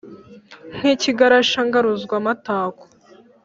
Nk' 0.75 0.83
ikigarasha 0.93 1.59
ngaruzwamatako. 1.67 2.83